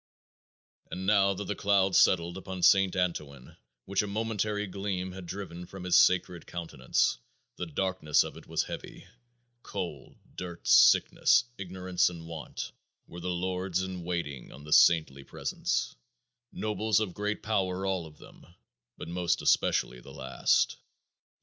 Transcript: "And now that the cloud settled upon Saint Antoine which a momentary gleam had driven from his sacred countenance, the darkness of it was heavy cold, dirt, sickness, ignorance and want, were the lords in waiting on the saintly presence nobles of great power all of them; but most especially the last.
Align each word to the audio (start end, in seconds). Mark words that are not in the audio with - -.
"And 0.89 1.05
now 1.05 1.35
that 1.35 1.43
the 1.43 1.53
cloud 1.53 1.95
settled 1.95 2.35
upon 2.35 2.63
Saint 2.63 2.95
Antoine 2.95 3.55
which 3.85 4.01
a 4.01 4.07
momentary 4.07 4.65
gleam 4.65 5.11
had 5.11 5.27
driven 5.27 5.67
from 5.67 5.83
his 5.83 5.95
sacred 5.95 6.47
countenance, 6.47 7.19
the 7.57 7.67
darkness 7.67 8.23
of 8.23 8.35
it 8.35 8.47
was 8.47 8.63
heavy 8.63 9.05
cold, 9.61 10.15
dirt, 10.33 10.67
sickness, 10.67 11.43
ignorance 11.59 12.09
and 12.09 12.25
want, 12.27 12.71
were 13.05 13.19
the 13.19 13.29
lords 13.29 13.83
in 13.83 14.03
waiting 14.03 14.51
on 14.51 14.63
the 14.63 14.73
saintly 14.73 15.23
presence 15.23 15.95
nobles 16.51 16.99
of 16.99 17.13
great 17.13 17.43
power 17.43 17.85
all 17.85 18.07
of 18.07 18.17
them; 18.17 18.47
but 18.97 19.07
most 19.07 19.39
especially 19.43 19.99
the 19.99 20.11
last. 20.11 20.77